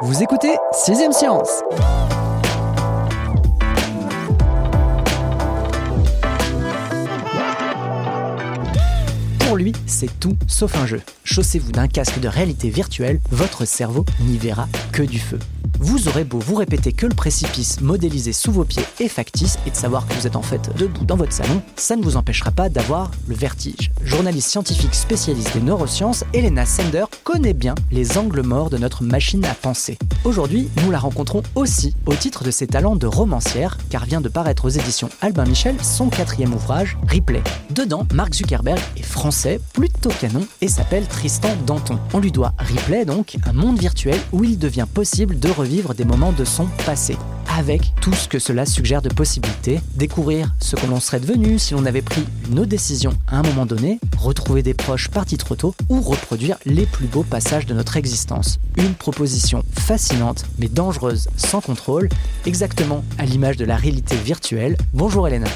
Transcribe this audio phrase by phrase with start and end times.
[0.00, 0.54] Vous écoutez
[0.86, 1.64] 6ème Science
[9.40, 11.02] Pour lui, c'est tout sauf un jeu.
[11.24, 15.40] Chaussez-vous d'un casque de réalité virtuelle, votre cerveau n'y verra que du feu.
[15.80, 19.70] Vous aurez beau vous répéter que le précipice modélisé sous vos pieds est factice et
[19.70, 22.50] de savoir que vous êtes en fait debout dans votre salon, ça ne vous empêchera
[22.50, 23.92] pas d'avoir le vertige.
[24.02, 29.44] Journaliste scientifique spécialiste des neurosciences, Elena Sender connaît bien les angles morts de notre machine
[29.44, 29.98] à penser.
[30.24, 34.28] Aujourd'hui, nous la rencontrons aussi au titre de ses talents de romancière, car vient de
[34.28, 37.42] paraître aux éditions Albin Michel son quatrième ouvrage, Replay.
[37.70, 42.00] Dedans, Mark Zuckerberg est français, plutôt canon, et s'appelle Tristan Danton.
[42.14, 46.06] On lui doit Replay, donc un monde virtuel où il devient possible de revivre des
[46.06, 47.18] moments de son passé,
[47.54, 51.74] avec tout ce que cela suggère de possibilités, découvrir ce que l'on serait devenu si
[51.74, 55.56] l'on avait pris une autre décision à un moment donné, retrouver des proches partis trop
[55.56, 58.58] tôt ou reproduire les plus beaux passages de notre existence.
[58.78, 62.08] Une proposition fascinante mais dangereuse sans contrôle,
[62.46, 64.74] exactement à l'image de la réalité virtuelle.
[64.94, 65.48] Bonjour Elena.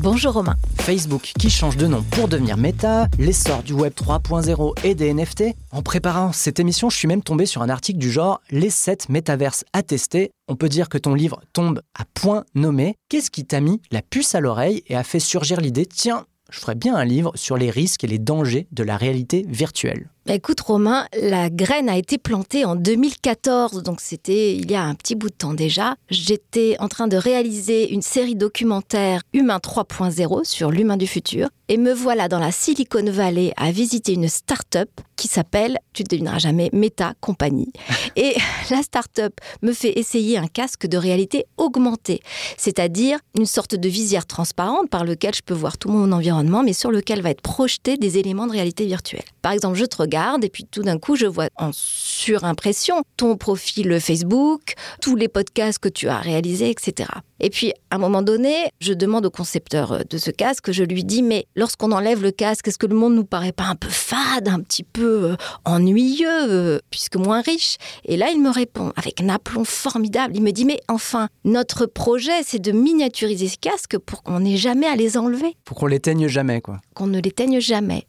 [0.00, 0.54] Bonjour Romain.
[0.76, 5.56] Facebook qui change de nom pour devenir Meta, l'essor du Web 3.0 et des NFT.
[5.72, 9.08] En préparant cette émission, je suis même tombé sur un article du genre Les 7
[9.08, 10.30] métaverses à tester.
[10.46, 12.94] On peut dire que ton livre tombe à point nommé.
[13.08, 15.84] Qu'est-ce qui t'a mis la puce à l'oreille et a fait surgir l'idée?
[15.84, 19.46] Tiens, je ferais bien un livre sur les risques et les dangers de la réalité
[19.48, 24.82] virtuelle Écoute Romain, la graine a été plantée en 2014, donc c'était il y a
[24.82, 25.96] un petit bout de temps déjà.
[26.10, 31.78] J'étais en train de réaliser une série documentaire Humain 3.0 sur l'humain du futur et
[31.78, 36.38] me voilà dans la Silicon Valley à visiter une start-up qui s'appelle, tu ne devineras
[36.38, 37.72] jamais, Meta Company.
[38.16, 38.36] Et
[38.70, 42.20] la start-up me fait essayer un casque de réalité augmentée,
[42.56, 46.72] c'est-à-dire une sorte de visière transparente par lequel je peux voir tout mon environnement, mais
[46.72, 49.24] sur lequel va être projeté des éléments de réalité virtuelle.
[49.42, 53.36] Par exemple, je te regarde et puis tout d'un coup, je vois en surimpression ton
[53.36, 57.08] profil Facebook, tous les podcasts que tu as réalisés, etc.
[57.40, 61.04] Et puis, à un moment donné, je demande au concepteur de ce casque, je lui
[61.04, 63.88] dis, mais lorsqu'on enlève le casque, est-ce que le monde nous paraît pas un peu
[63.88, 67.76] fade, un petit peu euh, ennuyeux, euh, puisque moins riche?
[68.04, 70.34] Et là, il me répond avec un aplomb formidable.
[70.36, 74.56] Il me dit, mais enfin, notre projet, c'est de miniaturiser ce casque pour qu'on n'ait
[74.56, 75.56] jamais à les enlever.
[75.64, 76.80] Pour qu'on l'éteigne jamais, quoi.
[76.94, 78.06] Qu'on ne l'éteigne jamais.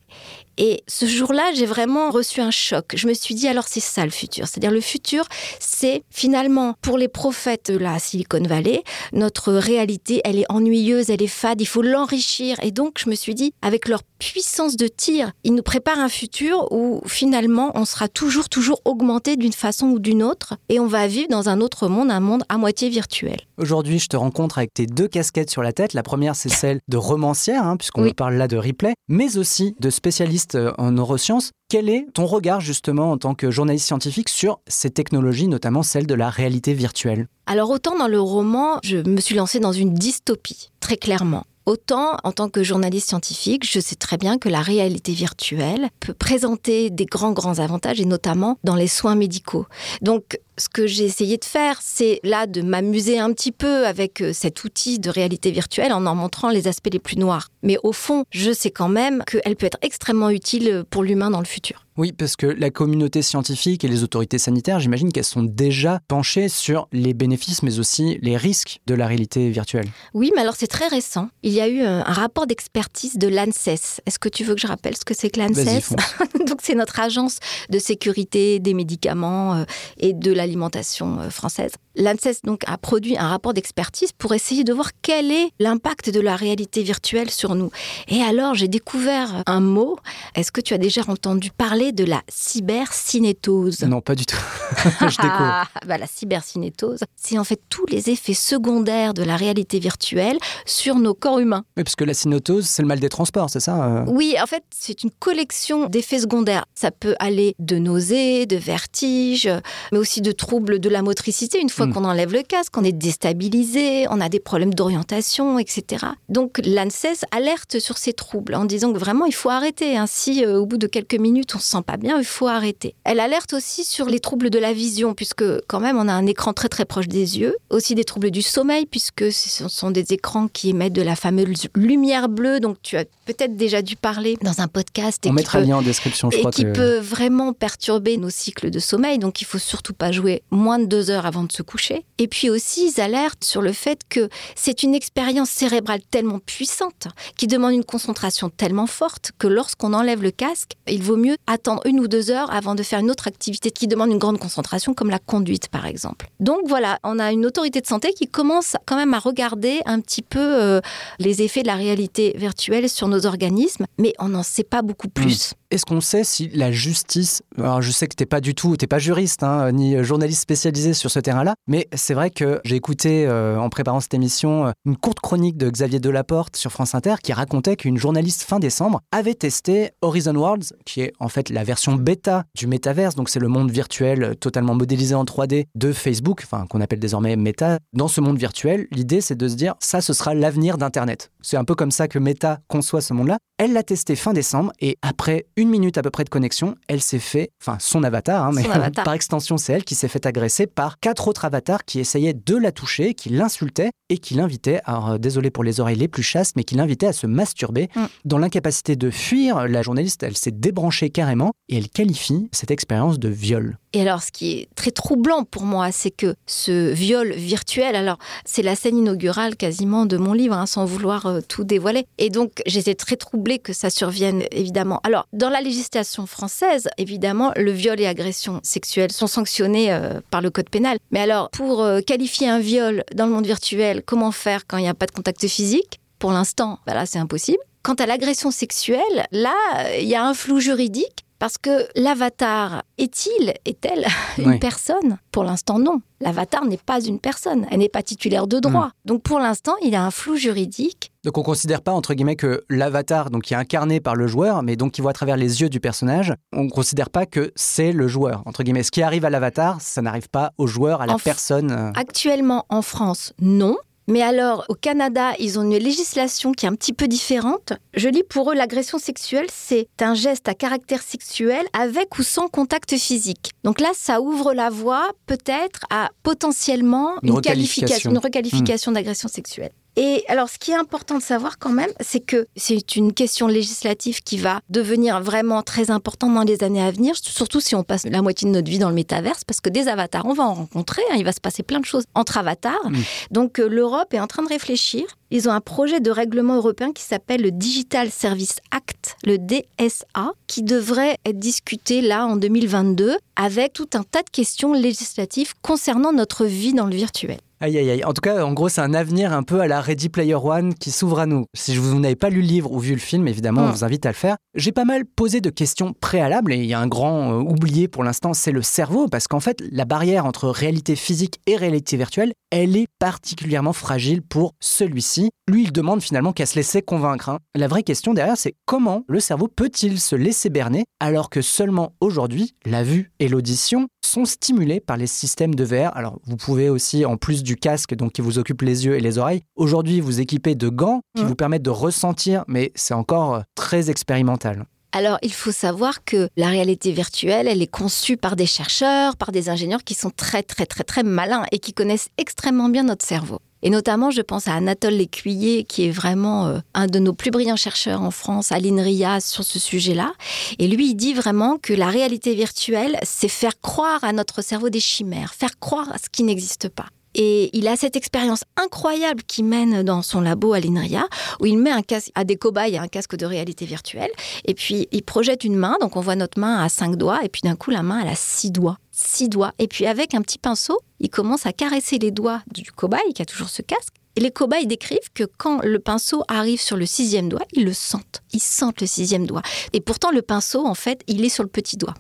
[0.58, 2.94] Et ce jour-là, j'ai vraiment reçu un choc.
[2.96, 4.46] Je me suis dit, alors c'est ça le futur.
[4.46, 5.26] C'est-à-dire le futur,
[5.60, 8.84] c'est finalement pour les prophètes de la Silicon Valley,
[9.14, 12.58] notre réalité, elle est ennuyeuse, elle est fade, il faut l'enrichir.
[12.62, 16.10] Et donc, je me suis dit, avec leur puissance de tir, ils nous préparent un
[16.10, 20.88] futur où finalement, on sera toujours, toujours augmenté d'une façon ou d'une autre et on
[20.88, 23.40] va vivre dans un autre monde, un monde à moitié virtuel.
[23.58, 25.94] Aujourd'hui, je te rencontre avec tes deux casquettes sur la tête.
[25.94, 28.14] La première, c'est celle de romancière, hein, puisqu'on oui.
[28.14, 31.52] parle là de replay, mais aussi de spécialiste en neurosciences.
[31.70, 36.08] Quel est ton regard justement en tant que journaliste scientifique sur ces technologies, notamment celle
[36.08, 37.28] de la réalité virtuelle?
[37.46, 41.46] Alors autant dans le roman, je me suis lancée dans une dystopie, très clairement.
[41.70, 46.16] Autant en tant que journaliste scientifique, je sais très bien que la réalité virtuelle peut
[46.16, 49.68] présenter des grands grands avantages et notamment dans les soins médicaux.
[50.02, 54.24] Donc ce que j'ai essayé de faire, c'est là de m'amuser un petit peu avec
[54.34, 57.50] cet outil de réalité virtuelle en en montrant les aspects les plus noirs.
[57.64, 61.40] Mais au fond, je sais quand même qu'elle peut être extrêmement utile pour l'humain dans
[61.40, 61.86] le futur.
[62.00, 66.48] Oui, parce que la communauté scientifique et les autorités sanitaires, j'imagine qu'elles sont déjà penchées
[66.48, 69.90] sur les bénéfices, mais aussi les risques de la réalité virtuelle.
[70.14, 71.28] Oui, mais alors c'est très récent.
[71.44, 74.00] Il y a eu un, rapport d'expertise de l'ANSES.
[74.06, 75.94] Est-ce que tu veux que je rappelle ce que c'est que l'ANSES?
[76.48, 77.40] Donc c'est notre agence
[77.70, 79.64] de sécurité des médicaments euh,
[79.98, 81.74] et de l'alimentation euh, française.
[82.00, 86.22] L'ANSES donc a produit un rapport d'expertise pour essayer de voir quel est l'impact de
[86.22, 87.72] la réalité virtuelle sur nous.
[88.08, 89.98] Et alors j'ai découvert un mot.
[90.34, 93.82] Est-ce que tu as déjà entendu parler de la cybercinétose?
[93.82, 94.38] Non, pas du tout.
[95.02, 95.68] je découvre.
[95.86, 100.96] bah, la cybercinétose, c'est en fait tous les effets secondaires de la réalité virtuelle sur
[100.96, 101.66] nos corps humains.
[101.76, 104.48] Oui, parce que la cinétose, c'est le mal des transports, c'est ça euh Oui, en
[104.48, 106.64] fait, c'est une collection d'effets secondaires.
[106.76, 109.50] Ça peut aller de nausées, de vertiges,
[109.92, 112.84] mais aussi de troubles de la motricité une fois Donc on enlève le casque, on
[112.84, 116.06] est déstabilisé, on a des problèmes d'orientation, etc.
[116.30, 119.98] Donc l'ANSES alerte sur ces troubles en disant que vraiment il faut arrêter.
[119.98, 122.96] Ainsi, euh, au bout de quelques minutes, on se sent pas bien, il faut arrêter.
[123.04, 126.26] Elle alerte aussi sur les troubles de la vision, puisque quand même on a un
[126.26, 127.56] écran très très proche des yeux.
[127.70, 131.68] Aussi des troubles du sommeil, puisque ce sont des écrans qui émettent de la fameuse
[131.76, 132.60] lumière bleue.
[132.60, 135.26] Donc tu as peut-être déjà dû parler dans un podcast.
[135.26, 136.52] Et on mettra le lien en description, je et crois.
[136.52, 139.20] qui peut vraiment perturber nos cycles de sommeil.
[139.20, 142.04] Donc il faut surtout pas jouer moins de deux heures avant de se coucher.
[142.18, 147.08] Et puis aussi, ils alertent sur le fait que c'est une expérience cérébrale tellement puissante,
[147.38, 151.82] qui demande une concentration tellement forte, que lorsqu'on enlève le casque, il vaut mieux attendre
[151.86, 154.96] une ou deux heures avant de faire une autre activité qui demande une grande concentration,
[154.96, 156.28] comme la conduite par exemple.
[156.40, 160.00] Donc voilà, on a une autorité de santé qui commence quand même à regarder un
[160.00, 160.82] petit peu euh,
[161.20, 165.10] les effets de la réalité virtuelle sur nos organismes, mais on n'en sait pas beaucoup
[165.10, 165.54] plus.
[165.70, 168.88] Est-ce qu'on sait si la justice, alors je sais que t'es pas du tout, t'es
[168.88, 173.28] pas juriste hein, ni journaliste spécialisé sur ce terrain-là, mais c'est vrai que j'ai écouté
[173.28, 177.16] euh, en préparant cette émission euh, une courte chronique de Xavier Delaporte sur France Inter
[177.22, 181.64] qui racontait qu'une journaliste fin décembre avait testé Horizon Worlds, qui est en fait la
[181.64, 185.94] version bêta du métaverse, donc c'est le monde virtuel euh, totalement modélisé en 3D de
[185.94, 187.78] Facebook, enfin qu'on appelle désormais Meta.
[187.94, 191.32] Dans ce monde virtuel, l'idée c'est de se dire ça ce sera l'avenir d'Internet.
[191.42, 193.38] C'est un peu comme ça que Meta conçoit ce monde-là.
[193.58, 197.02] Elle l'a testé fin décembre et après une minute à peu près de connexion, elle
[197.02, 199.04] s'est fait, enfin son avatar, hein, mais Son avatar.
[199.06, 202.56] par extension c'est elle qui s'est fait agresser par quatre autres avatars qui essayaient de
[202.56, 206.24] la toucher, qui l'insultaient et qui l'invitaient, alors euh, désolé pour les oreilles les plus
[206.24, 207.90] chastes, mais qui l'invitaient à se masturber.
[207.96, 208.06] Mm.
[208.26, 213.20] Dans l'incapacité de fuir, la journaliste, elle s'est débranchée carrément et elle qualifie cette expérience
[213.20, 213.78] de viol.
[213.94, 218.18] Et alors, ce qui est très troublant pour moi, c'est que ce viol virtuel, alors
[218.46, 222.06] c'est la scène inaugurale quasiment de mon livre, hein, sans vouloir euh, tout dévoiler.
[222.20, 225.00] Et donc, j'étais très troublée que ça survienne, évidemment.
[225.04, 230.42] Alors, dans la législation française, évidemment, le viol et agression sexuelle sont sanctionnés euh, par
[230.42, 230.98] le code pénal.
[231.12, 234.84] Mais alors, pour euh, qualifier un viol dans le monde virtuel, comment faire quand il
[234.84, 236.00] n'y a pas de contact physique?
[236.20, 237.60] Pour l'instant, voilà, c'est impossible.
[237.82, 239.56] Quant à l'agression sexuelle, là,
[240.00, 241.24] il y a un flou juridique.
[241.40, 244.06] Parce que l'avatar est-il, est-elle
[244.38, 244.60] une Oui.
[244.60, 245.20] personne?
[245.32, 246.02] Pour l'instant, non.
[246.20, 247.66] L'avatar n'est pas une personne.
[247.72, 248.92] Elle n'est pas titulaire de droit.
[249.06, 251.09] Donc pour l'instant, il y a un flou juridique.
[251.26, 254.64] Donc on considère pas entre guillemets que l'avatar, donc qui est incarné par le joueur,
[254.64, 257.92] mais donc qui voit à travers les yeux du personnage, on considère pas que c'est
[257.92, 258.84] le joueur entre guillemets.
[258.84, 261.72] Ce qui arrive à l'avatar, ça n'arrive pas au joueur, à la En personne.
[261.72, 261.92] euh.
[261.96, 263.76] Actuellement, en France, non.
[264.08, 267.74] Mais alors, au Canada, ils ont une législation qui est un petit peu différente.
[267.94, 272.48] Je lis pour eux, l'agression sexuelle, c'est un geste à caractère sexuel avec ou sans
[272.48, 273.52] contact physique.
[273.64, 278.10] Donc là, ça ouvre la voie peut-être à potentiellement Une une, requalification.
[278.10, 279.70] une requalification d'agression sexuelle.
[279.96, 283.48] Et alors, ce qui est important de savoir quand même, c'est que c'est une question
[283.48, 287.84] législative qui va devenir vraiment très importante dans les années à venir, surtout si on
[287.84, 290.44] passe la moitié de notre vie dans le métaverse, parce que des avatars, on va
[290.44, 292.90] en rencontrer, hein, il va se passer plein de choses entre avatars.
[293.32, 295.06] Donc euh, l'Europe est en train de réfléchir.
[295.32, 300.32] Ils ont un projet de règlement européen qui s'appelle le Digital Service Act, le DSA,
[300.48, 306.12] qui devrait être discuté là en 2022 avec tout un tas de questions législatives concernant
[306.14, 307.38] notre vie dans le virtuel.
[307.62, 308.06] Aïe aïe aïe.
[308.06, 310.74] En tout cas, en gros, c'est un avenir un peu à la Ready Player One
[310.74, 311.44] qui s'ouvre à nous.
[311.54, 313.72] Si vous n'avez pas lu le livre ou vu le film, évidemment, on Mm.
[313.72, 314.38] vous invite à le faire.
[314.56, 317.90] J'ai pas mal posé de questions préalables et il y a un grand euh, oublié
[317.90, 321.98] pour l'instant, c'est le cerveau parce qu'en fait, la barrière entre réalité physique et réalité
[321.98, 325.19] virtuelle, elle est particulièrement fragile pour celui-ci.
[325.50, 327.30] Lui, il demande finalement qu'à se laisser convaincre.
[327.30, 327.40] hein.
[327.56, 331.94] La vraie question derrière, c'est comment le cerveau peut-il se laisser berner alors que seulement
[332.00, 335.96] aujourd'hui, la vue et l'audition sont stimulés par les systèmes de VR.
[335.96, 339.02] Alors, vous pouvez aussi, en plus du casque donc qui vous occupe les yeux et
[339.02, 341.28] les oreilles, aujourd'hui vous équiper de gants qui Mm.
[341.28, 344.66] vous permettent de ressentir, mais c'est encore euh, très expérimental.
[344.92, 349.32] Alors, il faut savoir que la réalité virtuelle, elle est conçue par des chercheurs, par
[349.32, 353.06] des ingénieurs qui sont très, très, très, très malins et qui connaissent extrêmement bien notre
[353.06, 353.38] cerveau.
[353.62, 357.32] Et notamment, je pense à Anatole Lécuyer, qui est vraiment euh, un de nos plus
[357.32, 360.14] brillants chercheurs en France, à l'INRIA, sur ce sujet-là.
[360.60, 364.70] Et lui, il dit vraiment que la réalité virtuelle, c'est faire croire à notre cerveau
[364.70, 366.86] des chimères, faire croire à ce qui n'existe pas.
[367.16, 371.08] Et il a cette expérience incroyable qu'il mène dans son labo à l'INRIA,
[371.40, 374.12] où il met un casque à des cobayes un casque de réalité virtuelle.
[374.46, 377.30] Et puis, il projette une main, donc on voit notre main à cinq doigts, et
[377.30, 378.78] puis d'un coup, la main, elle a six doigts.
[379.02, 379.54] Six doigts.
[379.60, 383.22] Et puis, avec un petit pinceau, il commence à caresser les doigts du cobaye, qui
[383.22, 383.94] a toujours ce casque.
[384.18, 387.72] Et les cobayes décrivent que quand le pinceau arrive sur le sixième doigt, ils le
[387.72, 388.22] sentent.
[388.34, 389.42] Ils sentent le sixième doigt.
[389.72, 391.94] Et pourtant, le pinceau, en fait, il est sur le petit doigt.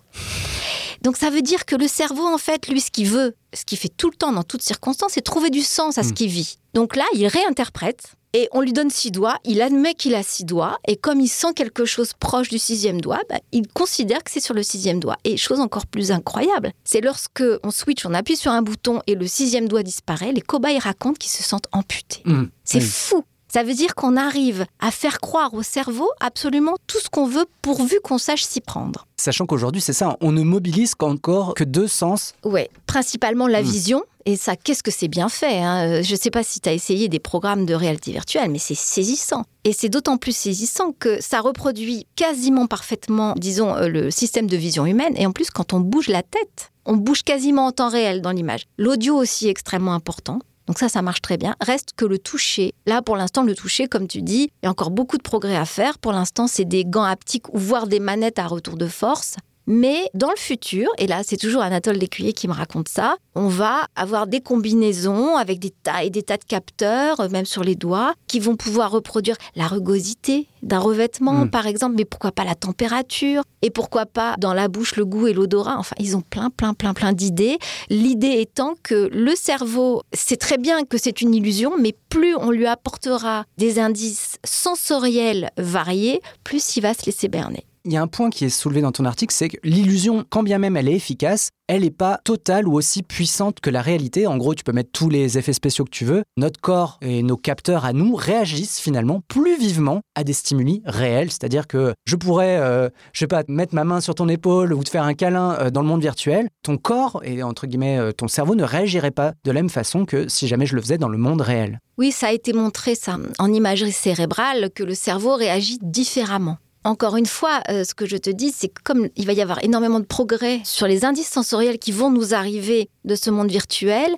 [1.03, 3.77] Donc ça veut dire que le cerveau, en fait, lui, ce qu'il veut, ce qu'il
[3.77, 6.13] fait tout le temps dans toutes circonstances, c'est trouver du sens à ce Mm.
[6.13, 6.57] qu'il vit.
[6.73, 10.43] Donc là, il réinterprète et on lui donne six doigts, il admet qu'il a six
[10.45, 14.29] doigts, et comme il sent quelque chose proche du sixième doigt, bah, il considère que
[14.29, 15.17] c'est sur le sixième doigt.
[15.23, 19.15] Et chose encore plus incroyable, c'est lorsque on switch, on appuie sur un bouton et
[19.15, 22.21] le sixième doigt disparaît, les cobayes racontent qu'ils se sentent amputés.
[22.25, 22.43] Mmh.
[22.63, 23.23] C'est fou.
[23.51, 27.45] Ça veut dire qu'on arrive à faire croire au cerveau absolument tout ce qu'on veut
[27.63, 29.07] pourvu qu'on sache s'y prendre.
[29.17, 32.33] Sachant qu'aujourd'hui, c'est ça, on ne mobilise qu'encore que deux sens.
[32.43, 33.65] Ouais, principalement la Mm.
[33.65, 34.03] vision.
[34.25, 35.87] Et ça, qu'est-ce que c'est bien fait hein?
[35.87, 38.59] Euh, Je ne sais pas si tu as essayé des programmes de réalité virtuelle, mais
[38.59, 39.45] c'est saisissant.
[39.63, 44.57] Et c'est d'autant plus saisissant que ça reproduit quasiment parfaitement, disons, euh, le système de
[44.57, 45.13] vision humaine.
[45.17, 48.31] Et en plus, quand on bouge la tête, on bouge quasiment en temps réel dans
[48.31, 48.65] l'image.
[48.77, 50.39] L'audio aussi est extrêmement important.
[50.69, 51.55] Donc ça, ça marche très bien.
[51.61, 52.75] Reste que le toucher.
[52.85, 55.55] Là, pour l'instant, le toucher, comme tu dis, il y a encore beaucoup de progrès
[55.55, 55.97] à faire.
[55.97, 59.35] Pour l'instant, c'est des gants haptiques ou voire des manettes à retour de force.
[59.71, 63.47] Mais dans le futur, et là c'est toujours Anatole Lécuyer qui me raconte ça, on
[63.49, 67.63] va avoir des combinaisons avec des tas et des tas de capteurs, euh, même sur
[67.63, 71.51] les doigts, qui vont pouvoir reproduire la rugosité d'un revêtement, Mm.
[71.51, 75.27] par exemple, mais pourquoi pas la température, et pourquoi pas dans la bouche le goût
[75.27, 75.77] et l'odorat?
[75.77, 77.59] Enfin, ils ont plein, plein, plein, plein d'idées.
[77.91, 82.49] L'idée étant que le cerveau, c'est très bien que c'est une illusion, mais plus on
[82.49, 87.65] lui apportera des indices sensoriels variés, plus il va se laisser berner.
[87.85, 90.43] Il y a un point qui est soulevé dans ton article, c'est que l'illusion, quand
[90.43, 94.25] bien même elle est efficace, elle n'est pas totale ou aussi puissante que la réalité.
[94.25, 96.23] En gros, tu peux mettre tous les effets spéciaux que tu veux.
[96.35, 101.29] Notre corps et nos capteurs à nous réagissent finalement plus vivement à des stimuli réels.
[101.29, 104.83] C'est-à-dire que je pourrais, euh, je sais pas, mettre ma main sur ton épaule ou
[104.83, 106.47] te faire un câlin euh, dans le monde virtuel.
[106.63, 110.05] Ton corps et entre guillemets euh, ton cerveau ne réagirait pas de la même façon
[110.05, 111.79] que si jamais je le faisais dans le monde réel.
[111.99, 116.57] Oui, ça a été montré ça en imagerie cérébrale que le cerveau réagit différemment.
[116.85, 119.41] Encore une fois, euh, ce que je te dis, c'est que comme il va y
[119.41, 123.49] avoir énormément de progrès sur les indices sensoriels qui vont nous arriver de ce monde
[123.51, 124.15] virtuel,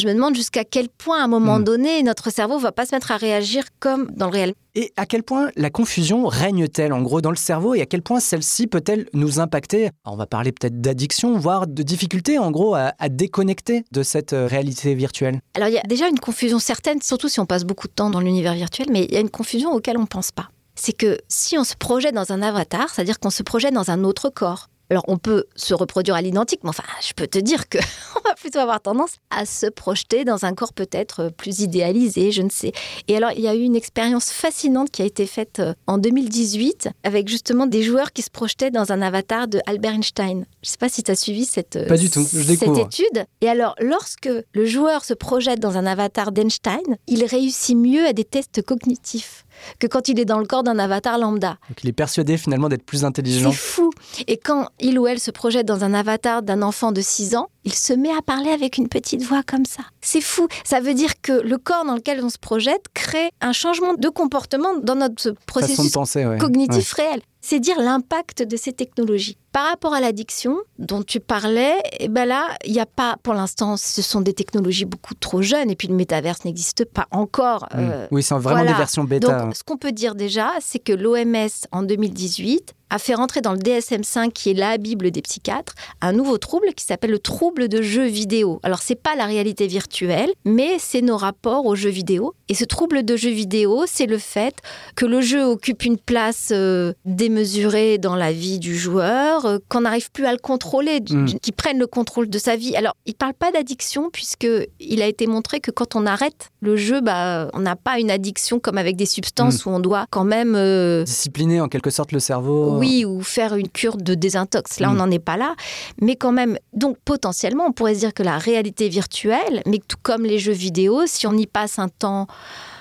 [0.00, 1.64] je me demande jusqu'à quel point, à un moment Mm.
[1.64, 4.54] donné, notre cerveau va pas se mettre à réagir comme dans le réel.
[4.76, 8.02] Et à quel point la confusion règne-t-elle en gros dans le cerveau et à quel
[8.02, 9.84] point celle-ci peut-elle nous impacter?
[10.04, 14.02] Alors, On va parler peut-être d'addiction, voire de difficulté en gros à, à déconnecter de
[14.02, 15.40] cette euh, réalité virtuelle.
[15.54, 18.10] Alors il y a déjà une confusion certaine, surtout si on passe beaucoup de temps
[18.10, 20.48] dans l'univers virtuel, mais il y a une confusion auquel on ne pense pas.
[20.74, 24.04] C'est que si on se projette dans un avatar, c'est-à-dire qu'on se projette dans un
[24.04, 24.68] autre corps.
[24.90, 27.78] Alors on peut se reproduire à l'identique, mais enfin, je peux te dire que
[28.16, 32.42] on va plutôt avoir tendance à se projeter dans un corps peut-être plus idéalisé, je
[32.42, 32.72] ne sais.
[33.08, 35.96] Et alors il y a eu une expérience fascinante qui a été faite euh, en
[35.96, 40.44] 2018 avec justement des joueurs qui se projetaient dans un avatar de Albert Einstein.
[40.62, 42.76] Je ne sais pas si tu as suivi cette, euh, Pas du tout, je cette
[42.76, 43.24] étude.
[43.40, 48.12] Et alors lorsque le joueur se projette dans un avatar d'Einstein, il réussit mieux à
[48.12, 49.43] des tests cognitifs
[49.78, 51.58] que quand il est dans le corps d'un avatar lambda.
[51.68, 53.50] Donc il est persuadé finalement d'être plus intelligent.
[53.50, 53.90] C'est fou.
[54.26, 57.48] Et quand il ou elle se projette dans un avatar d'un enfant de 6 ans,
[57.64, 59.82] il se met à parler avec une petite voix comme ça.
[60.00, 60.48] C'est fou.
[60.64, 64.08] Ça veut dire que le corps dans lequel on se projette crée un changement de
[64.08, 66.38] comportement dans notre processus penser, ouais.
[66.38, 67.20] cognitif réel.
[67.46, 69.36] C'est dire l'impact de ces technologies.
[69.52, 73.34] Par rapport à l'addiction dont tu parlais, eh ben là, il n'y a pas, pour
[73.34, 77.68] l'instant, ce sont des technologies beaucoup trop jeunes et puis le métaverse n'existe pas encore.
[77.74, 77.80] Ouais.
[77.80, 78.08] euh, Mm.
[78.12, 78.72] oui, c'est vraiment voilà.
[78.72, 79.40] des versions bêta.
[79.40, 83.52] donc, ce qu'on peut dire déjà, c'est que l'OMS, en 2018, a fait rentrer dans
[83.52, 87.68] le DSM-5, qui est la Bible des psychiatres, un nouveau trouble qui s'appelle le trouble
[87.68, 88.60] de jeu vidéo.
[88.62, 92.34] Alors, c'est pas la réalité virtuelle, mais c'est nos rapports aux jeux vidéo.
[92.48, 94.54] Et ce trouble de jeu vidéo, c'est le fait
[94.94, 99.80] que le jeu occupe une place euh, démesurée dans la vie du joueur, euh, qu'on
[99.80, 101.26] n'arrive plus à le contrôler, Mm.
[101.42, 102.76] qu'il prenne le contrôle de sa vie.
[102.76, 104.46] Alors, il parle pas d'addiction, puisque
[104.78, 108.10] il a été montré que quand on arrête le jeu, bah, on n'a pas une
[108.10, 112.12] addiction comme avec des substances où on doit quand même euh, Discipliner en quelque sorte
[112.12, 112.76] le cerveau.
[112.78, 114.80] oui, ou faire une cure de désintox.
[114.80, 114.96] Là, on Mm.
[114.98, 115.54] n'en est pas là.
[116.00, 119.96] Mais quand même, donc potentiellement, on pourrait se dire que la réalité virtuelle, mais tout
[120.02, 122.26] comme les jeux vidéo, si on y passe un temps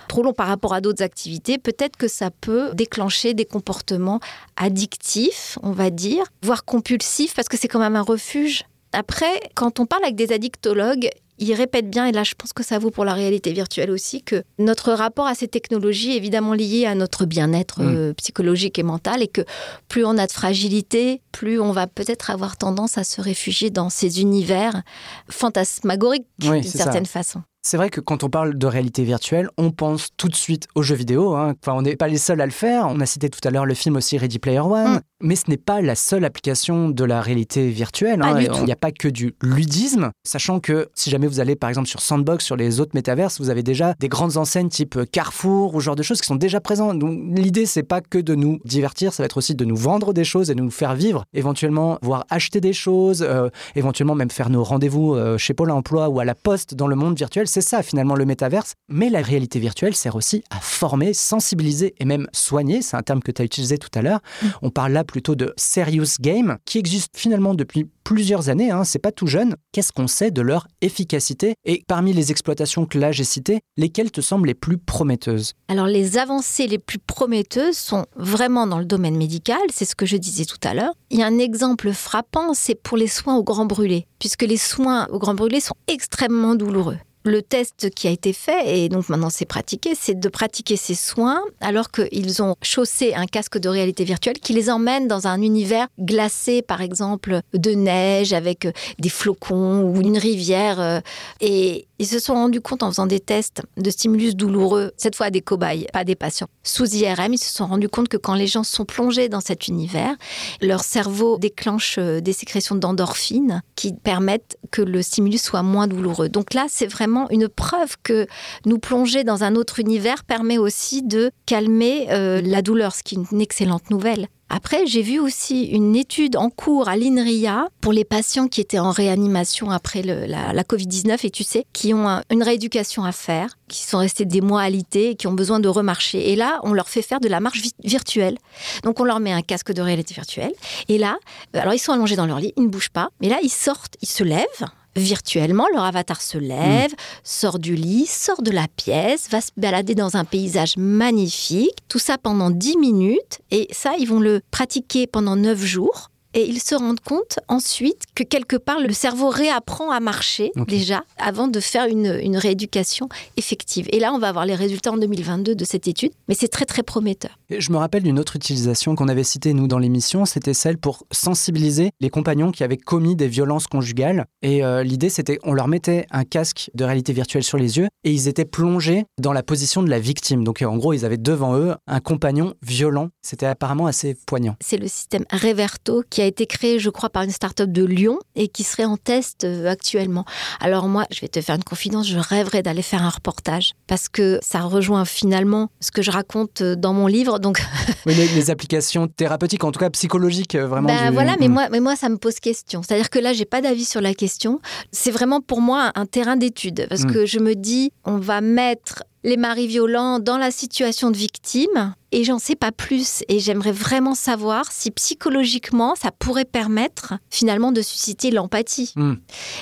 [0.07, 4.19] trop long par rapport à d'autres activités, peut-être que ça peut déclencher des comportements
[4.57, 8.63] addictifs, on va dire, voire compulsifs, parce que c'est quand même un refuge.
[8.91, 11.09] Après, quand on parle avec des addictologues,
[11.39, 14.21] ils répètent bien, et là je pense que ça vaut pour la réalité virtuelle aussi,
[14.23, 17.95] que notre rapport à ces technologies est évidemment lié à notre bien-être Mm.
[17.95, 19.41] euh, psychologique et mental, et que
[19.87, 23.89] plus on a de fragilité, plus on va peut-être avoir tendance à se réfugier dans
[23.89, 24.81] ces univers
[25.29, 26.83] fantasmagoriques Oui, d'une ça.
[26.83, 27.41] certaine façon.
[27.65, 30.81] C'est vrai que quand on parle de réalité virtuelle, on pense tout de suite aux
[30.81, 31.33] jeux vidéo.
[31.33, 31.53] hein.
[31.61, 32.87] Enfin, on n'est pas les seuls à le faire.
[32.89, 34.95] On a cité tout à l'heure le film aussi Ready Player One.
[34.95, 35.01] Mm.
[35.21, 38.19] Mais ce n'est pas la seule application de la réalité virtuelle.
[38.19, 38.41] Pas hein.
[38.41, 40.11] Il n'y a pas que du ludisme.
[40.25, 43.49] Sachant que si jamais vous allez par exemple sur Sandbox, sur les autres métaverses, vous
[43.49, 46.59] avez déjà des grandes enseignes type Carrefour ou ce genre de choses qui sont déjà
[46.59, 46.99] présentes.
[46.99, 50.11] Donc l'idée, c'est pas que de nous divertir, ça va être aussi de nous vendre
[50.11, 54.31] des choses et de nous faire vivre, éventuellement, voire acheter des choses, euh, éventuellement même
[54.31, 57.47] faire nos rendez-vous euh, chez Pôle emploi ou à la poste dans le monde virtuel.
[57.53, 58.73] C'est ça finalement le métaverse.
[58.89, 62.81] Mais la réalité virtuelle sert aussi à former, sensibiliser et même soigner.
[62.81, 64.21] C'est un terme que tu as utilisé tout à l'heure.
[64.41, 64.47] Mm.
[64.63, 68.99] On parle là plutôt de serious game qui existe finalement depuis plusieurs années, hein, c'est
[68.99, 69.55] pas tout jeune.
[69.71, 71.53] Qu'est-ce qu'on sait de leur efficacité?
[71.63, 75.53] Et parmi les exploitations que là j'ai citées, lesquelles te semblent les plus prometteuses?
[75.67, 80.05] Alors les avancées les plus prometteuses sont vraiment dans le domaine médical, c'est ce que
[80.05, 80.93] je disais tout à l'heure.
[81.11, 84.57] Il y a un exemple frappant, c'est pour les soins au grand brûlé, puisque les
[84.57, 89.09] soins au grand brûlé sont extrêmement douloureux le test qui a été fait, et donc
[89.09, 93.69] maintenant c'est pratiqué, c'est de pratiquer ces soins alors qu'ils ont chaussé un casque de
[93.69, 98.67] réalité virtuelle qui les emmène dans un univers glacé, par exemple, de neige avec
[98.99, 100.79] des flocons ou une rivière.
[100.79, 100.99] Euh,
[101.41, 105.29] et ils se sont rendus compte en faisant des tests de stimulus douloureux, cette fois
[105.29, 108.47] des cobayes, pas des patients, sous IRM, ils se sont rendus compte que quand les
[108.47, 110.15] gens sont plongés dans cet univers,
[110.61, 116.29] leur cerveau déclenche euh, des sécrétions d'endorphines qui permettent que le stimulus soit moins douloureux.
[116.29, 118.27] Donc là, c'est vraiment une preuve que
[118.65, 123.15] nous plonger dans un autre univers permet aussi de calmer euh, la douleur, ce qui
[123.15, 124.27] est une excellente nouvelle.
[124.55, 128.77] Après, j'ai vu aussi une étude en cours à l'INRIA pour les patients qui étaient
[128.77, 133.81] en réanimation après la, Covid-19 et tu sais, qui ont une rééducation à faire, qui
[133.81, 136.31] sont restés des mois alités et qui ont besoin de remarcher.
[136.31, 138.37] Et là, on leur fait faire de la marche virtuelle.
[138.83, 140.53] Donc, on leur met un casque de réalité virtuelle.
[140.87, 141.17] Et là,
[141.55, 143.09] euh, alors ils sont allongés dans leur lit, ils ne bougent pas.
[143.21, 146.95] Mais là, ils sortent, ils se lèvent virtuellement, leur avatar se lève, mm.
[147.23, 151.99] sort du lit, sort de la pièce, va se balader dans un paysage magnifique, tout
[151.99, 156.59] ça pendant 10 minutes, et ça, ils vont le pratiquer pendant 9 jours et ils
[156.59, 161.59] se rendent compte ensuite que quelque part le cerveau réapprend à marcher déjà avant de
[161.59, 163.87] faire une, une, rééducation effective.
[163.91, 166.65] Et là, on va avoir les résultats en 2022 de cette étude, mais c'est très
[166.65, 167.37] très prometteur.
[167.49, 171.05] je me rappelle d'une autre utilisation qu'on avait citée nous dans l'émission, c'était celle pour
[171.11, 174.25] sensibiliser les compagnons qui avaient commis des violences conjugales.
[174.41, 177.87] Et euh, l'idée, c'était on leur mettait un casque de réalité virtuelle sur les yeux
[178.03, 180.43] et ils étaient plongés dans la position de la victime.
[180.43, 183.09] Donc en gros, ils avaient devant eux un compagnon violent.
[183.21, 184.55] C'était apparemment assez poignant.
[184.61, 188.19] C'est le système Reverto qui a été créé, je crois, par une start-up de Lyon
[188.35, 190.25] et qui serait en test euh, actuellement.
[190.59, 194.09] Alors moi, je vais te faire une confidence, je rêverais d'aller faire un reportage parce
[194.09, 197.39] que ça rejoint finalement ce que je raconte euh, dans mon livre.
[197.39, 197.61] Donc
[198.05, 200.87] oui, les, applications thérapeutiques, en tout cas psychologiques, euh, vraiment.
[200.87, 201.53] Ben voilà, mais mm.
[201.53, 202.81] moi, mais moi, ça me pose question.
[202.83, 204.59] C'est-à-dire que là, j'ai pas d'avis sur la question.
[204.91, 207.11] C'est vraiment pour moi un terrain d'étude parce mm.
[207.11, 211.95] que je me dis, on va mettre les maris violents dans la situation de victime
[212.13, 213.23] et j'en sais pas plus.
[213.27, 218.93] Et j'aimerais vraiment savoir si psychologiquement ça pourrait permettre finalement de susciter l'empathie.
[218.95, 219.15] Hmm.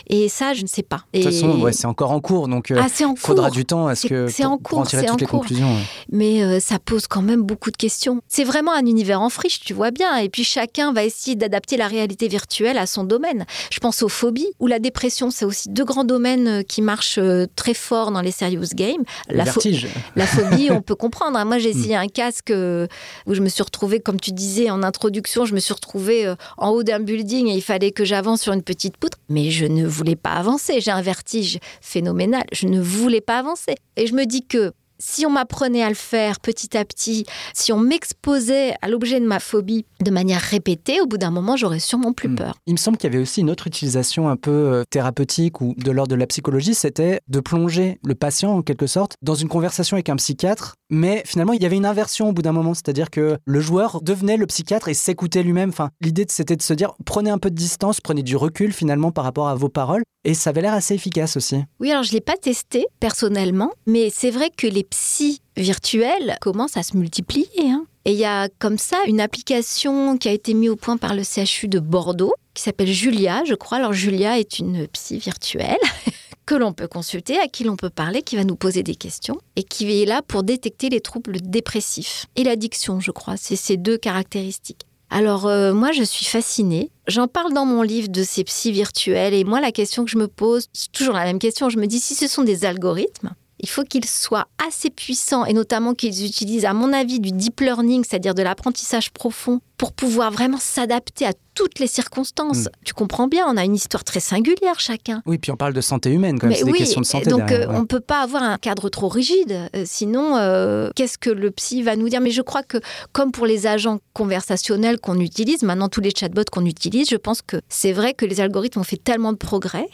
[0.07, 1.05] Et ça, je ne sais pas.
[1.13, 3.87] De toute façon, ouais, c'est encore en cours, donc il euh, ah, faudra du temps
[3.87, 5.77] à ce que c'est en cours, tirer toutes les conclusions.
[6.11, 8.21] Mais euh, ça pose quand même beaucoup de questions.
[8.27, 10.17] C'est vraiment un univers en friche, tu vois bien.
[10.17, 13.45] Et puis chacun va essayer d'adapter la réalité virtuelle à son domaine.
[13.71, 17.19] Je pense aux phobies ou la dépression, c'est aussi deux grands domaines euh, qui marchent
[17.55, 19.03] très fort dans les serious games.
[19.29, 21.37] La, la phobie, on peut comprendre.
[21.37, 21.45] Hein.
[21.45, 25.45] Moi, j'ai essayé un casque où je me suis retrouvée, comme tu disais en introduction,
[25.45, 28.53] je me suis retrouvée euh, en haut d'un building et il fallait que j'avance sur
[28.53, 29.17] une petite poutre.
[29.29, 30.81] Mais je ne voulais pas avancer.
[30.81, 32.43] J'ai un vertige phénoménal.
[32.51, 33.75] Je ne voulais pas avancer.
[33.97, 37.73] Et je me dis que si on m'apprenait à le faire petit à petit, si
[37.73, 41.79] on m'exposait à l'objet de ma phobie de manière répétée, au bout d'un moment, j'aurais
[41.79, 42.35] sûrement plus hmm.
[42.35, 42.55] peur.
[42.67, 45.73] Il me semble qu'il y avait aussi une autre utilisation un peu euh, thérapeutique ou
[45.75, 49.49] de l'ordre de la psychologie, c'était de plonger le patient en quelque sorte dans une
[49.49, 52.75] conversation avec un psychiatre, mais finalement il y avait une inversion au bout d'un moment,
[52.75, 55.69] c'est-à-dire que le joueur devenait le psychiatre et s'écoutait lui-même.
[55.69, 59.11] Enfin, l'idée c'était de se dire prenez un peu de distance, prenez du recul finalement
[59.11, 61.63] par rapport à vos paroles, et ça avait l'air assez efficace aussi.
[61.79, 66.77] Oui, alors je l'ai pas testé personnellement, mais c'est vrai que les psy virtuels commencent
[66.77, 67.47] à se multiplier.
[67.63, 67.85] Hein.
[68.05, 71.13] Et il y a comme ça une application qui a été mise au point par
[71.13, 73.77] le CHU de Bordeaux, qui s'appelle Julia, je crois.
[73.77, 75.77] Alors Julia est une psy virtuelle
[76.51, 79.37] que l'on peut consulter, à qui l'on peut parler, qui va nous poser des questions
[79.55, 83.37] et qui est là pour détecter les troubles dépressifs et l'addiction, je crois.
[83.37, 84.85] C'est ces deux caractéristiques.
[85.09, 86.91] Alors euh, moi, je suis fascinée.
[87.07, 90.17] J'en parle dans mon livre de ces psy virtuels et moi, la question que je
[90.17, 91.69] me pose, c'est toujours la même question.
[91.69, 95.53] Je me dis si ce sont des algorithmes, il faut qu'ils soient assez puissants et
[95.53, 100.29] notamment qu'ils utilisent, à mon avis, du deep learning, c'est-à-dire de l'apprentissage profond, pour pouvoir
[100.29, 102.65] vraiment s'adapter à toutes les circonstances.
[102.65, 102.69] Mm.
[102.85, 105.23] Tu comprends bien, on a une histoire très singulière chacun.
[105.25, 107.31] Oui, puis on parle de santé humaine quand même, c'est des questions de santé.
[107.31, 109.69] Donc euh, on ne peut pas avoir un cadre trop rigide.
[109.75, 112.21] Euh, sinon, euh, qu'est-ce que le psy va nous dire?
[112.21, 112.77] Mais je crois que
[113.11, 117.41] comme pour les agents conversationnels qu'on utilise, maintenant tous les chatbots qu'on utilise, je pense
[117.41, 119.87] que c'est vrai que les algorithmes ont fait tellement de progrès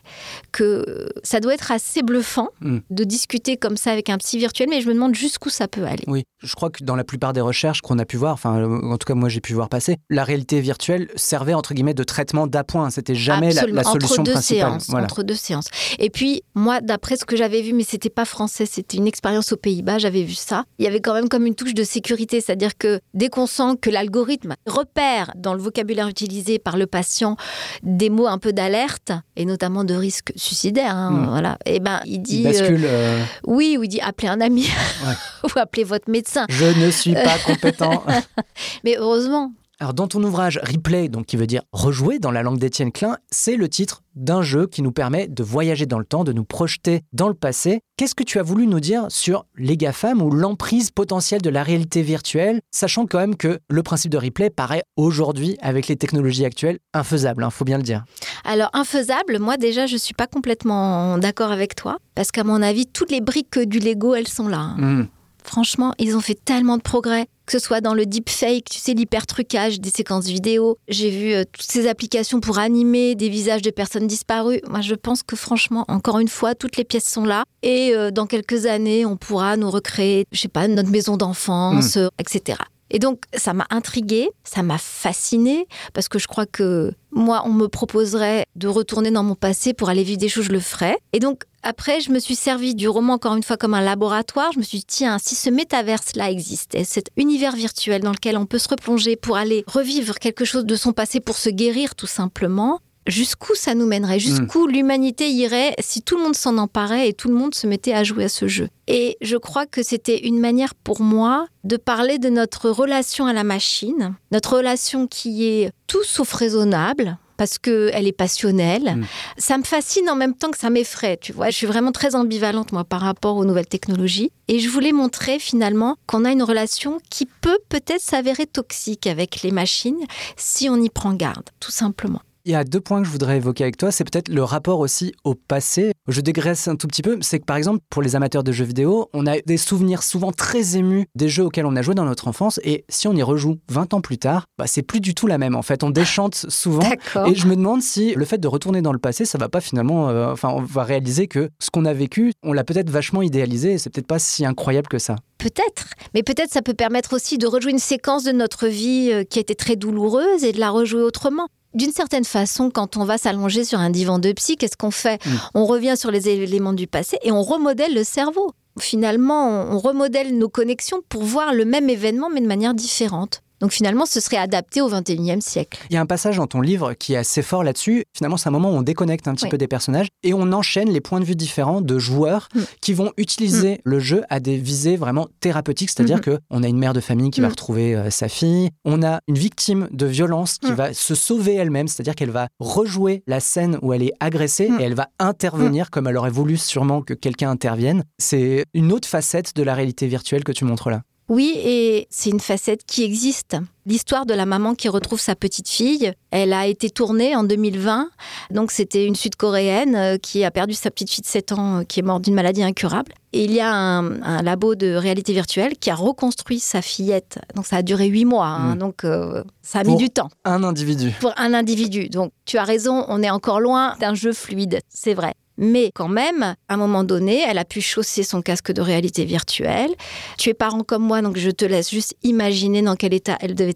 [0.52, 2.80] que ça doit être assez bluffant mm.
[2.90, 5.86] de discuter comme ça avec un psy virtuel, mais je me demande jusqu'où ça peut
[5.86, 6.04] aller.
[6.08, 8.98] Oui, je crois que dans la plupart des recherches qu'on a pu voir, enfin en
[8.98, 12.04] tout cas moi j'ai pu voir pas passé, la réalité virtuelle servait entre guillemets de
[12.04, 12.90] traitement d'appoint.
[12.90, 14.70] C'était jamais la, la, solution entre deux principale.
[14.72, 15.06] Séances, voilà.
[15.06, 15.68] Entre deux séances.
[16.00, 19.52] Et puis, moi, d'après ce que j'avais vu, mais c'était pas français, c'était une expérience
[19.52, 20.64] aux Pays-Bas, j'avais vu ça.
[20.80, 23.78] Il y avait quand même comme une touche de sécurité, c'est-à-dire que dès qu'on sent
[23.82, 27.38] que l'algorithme repère dans le vocabulaire utilisé par le patient
[27.84, 31.30] des mots un peu d'alerte, et notamment de risque suicidaire, hein, mmh.
[31.30, 32.40] voilà, et eh ben il dit.
[32.40, 33.24] Il bascule, euh...
[33.46, 35.14] Oui, ou il dit appelez un ami ouais.
[35.44, 36.46] ou appelez votre médecin.
[36.50, 38.04] Je ne suis pas compétent.
[38.84, 39.52] Mais heureusement.
[39.80, 43.18] Alors dans ton ouvrage Replay, donc qui veut dire rejouer dans la langue d'Étienne Klein,
[43.30, 46.44] c'est le titre d'un jeu qui nous permet de voyager dans le temps, de nous
[46.44, 47.82] projeter dans le passé.
[47.96, 51.62] Qu'est-ce que tu as voulu nous dire sur les GAFAM ou l'emprise potentielle de la
[51.62, 56.46] réalité virtuelle, sachant quand même que le principe de replay paraît aujourd'hui, avec les technologies
[56.46, 58.04] actuelles, infaisable, il hein, faut bien le dire.
[58.46, 62.88] Alors infaisable, moi déjà je suis pas complètement d'accord avec toi, parce qu'à mon avis,
[62.88, 64.58] toutes les briques du Lego, elles sont là.
[64.58, 64.76] Hein.
[64.80, 65.08] Mmh.
[65.48, 68.94] Franchement, ils ont fait tellement de progrès, que ce soit dans le deepfake, tu sais,
[68.94, 70.78] l'hypertrucage des séquences vidéo.
[70.90, 74.60] J'ai vu euh, toutes ces applications pour animer des visages de personnes disparues.
[74.68, 77.46] Moi, je pense que franchement, encore une fois, toutes les pièces sont là.
[77.64, 81.96] Et euh, dans quelques années, on pourra nous recréer, je sais pas, notre maison d'enfance,
[81.96, 82.00] mmh.
[82.00, 82.58] euh, etc.
[82.90, 87.52] Et donc, ça m'a intriguée, ça m'a fascinée, parce que je crois que moi, on
[87.52, 90.98] me proposerait de retourner dans mon passé pour aller vivre des choses, je le ferais.
[91.14, 94.52] Et donc, après, je me suis servi du roman, encore une fois, comme un laboratoire.
[94.54, 98.46] Je me suis dit, tiens, si ce métaverse-là existait, cet univers virtuel dans lequel on
[98.46, 102.08] peut se replonger pour aller revivre quelque chose de son passé, pour se guérir tout
[102.08, 104.72] simplement, jusqu'où ça nous mènerait, jusqu'où mmh.
[104.72, 108.04] l'humanité irait si tout le monde s'en emparait et tout le monde se mettait à
[108.04, 108.70] jouer à ce jeu.
[108.88, 113.34] Et je crois que c'était une manière pour moi de parler de notre relation à
[113.34, 118.96] la machine, notre relation qui est tout sauf raisonnable, parce qu'elle est passionnelle.
[118.96, 119.06] Mmh.
[119.38, 121.52] Ça me fascine en même temps que ça m'effraie, tu vois.
[121.52, 124.32] Je suis vraiment très ambivalente, moi, par rapport aux nouvelles technologies.
[124.48, 129.44] Et je voulais montrer, finalement, qu'on a une relation qui peut peut-être s'avérer toxique avec
[129.44, 130.04] les machines
[130.36, 132.22] si on y prend garde, tout simplement.
[132.48, 133.92] Il y a deux points que je voudrais évoquer avec toi.
[133.92, 135.92] C'est peut-être le rapport aussi au passé.
[136.08, 137.18] Je dégraisse un tout petit peu.
[137.20, 140.32] C'est que par exemple, pour les amateurs de jeux vidéo, on a des souvenirs souvent
[140.32, 142.62] très émus des jeux auxquels on a joué dans notre enfance.
[142.64, 145.38] Et si on y rejoue 20 ans plus tard, bah, c'est plus du tout la
[145.38, 145.58] même.
[145.58, 146.90] En fait, on déchante souvent.
[147.26, 149.60] Et je me demande si le fait de retourner dans le passé, ça va pas
[149.60, 150.08] finalement.
[150.08, 153.74] Euh, enfin, on va réaliser que ce qu'on a vécu, on l'a peut-être vachement idéalisé.
[153.74, 155.18] Et c'est peut-être pas si incroyable que ça.
[155.38, 159.24] Peut-être, mais peut-être ça peut permettre aussi de rejouer une séquence de notre vie euh,
[159.26, 163.06] qui a été très douloureuse et de la rejouer autrement d'une certaine façon, quand on
[163.06, 165.30] va s'allonger sur un divan de psy, qu'est-ce qu'on fait mm.
[165.54, 168.52] On revient sur les éléments du passé et on remodèle le cerveau.
[168.80, 173.42] Finalement, on remodèle nos connexions pour voir le même événement mais de manière différente.
[173.60, 175.80] Donc finalement, ce serait adapté au 21e siècle.
[175.90, 178.04] Il y a un passage dans ton livre qui est assez fort là-dessus.
[178.16, 179.52] Finalement, c'est un moment où on déconnecte un petit oui.
[179.52, 182.62] peu des personnages et on enchaîne les points de vue différents de joueurs mm.
[182.82, 183.78] qui vont utiliser mm.
[183.84, 185.90] le jeu à des visées vraiment thérapeutiques.
[185.90, 186.40] C'est-à-dire mm -hmm.
[186.50, 189.38] qu'on a une mère de famille qui va retrouver euh, sa fille, on a une
[189.38, 193.94] victime de violence qui va se sauver elle-même, c'est-à-dire qu'elle va rejouer la scène où
[193.94, 198.04] elle est agressée et elle va intervenir comme elle aurait voulu sûrement que quelqu'un intervienne.
[198.18, 201.02] C'est une autre facette de la réalité virtuelle que tu montres là.
[201.30, 203.58] Oui, et c'est une facette qui existe.
[203.88, 208.10] L'histoire de la maman qui retrouve sa petite fille, elle a été tournée en 2020.
[208.52, 211.84] Donc c'était une Sud-Coréenne euh, qui a perdu sa petite fille de 7 ans, euh,
[211.86, 213.14] qui est morte d'une maladie incurable.
[213.32, 217.40] Et il y a un, un, labo de réalité virtuelle qui a reconstruit sa fillette.
[217.56, 218.78] Donc ça a duré 8 mois, hein, mmh.
[218.78, 220.28] donc euh, ça a Pour mis du temps.
[220.44, 221.14] Un individu.
[221.22, 222.10] Pour un individu.
[222.10, 225.34] Donc tu as raison, on est encore loin d'un jeu fluide, c'est vrai.
[225.58, 229.26] Mais quand même, à un moment donné, elle a pu chausser son casque de réalité
[229.26, 229.90] virtuelle.
[230.38, 233.56] Tu es parent comme moi, donc je te laisse juste imaginer dans quel état elle
[233.56, 233.74] devait